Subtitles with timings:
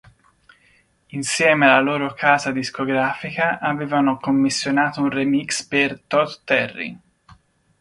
[1.09, 6.97] Insieme alla loro casa discografica avevano commissionato un remix per Todd Terry.